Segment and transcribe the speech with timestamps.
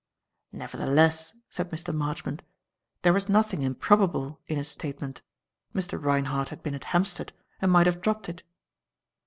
[0.51, 1.93] "Nevertheless," said Mr.
[1.93, 2.41] Marchmont,
[3.03, 5.21] "there was nothing improbable in his statement.
[5.75, 6.03] Mr.
[6.03, 7.31] Reinhardt had been at Hampstead
[7.61, 8.41] and might have dropped it."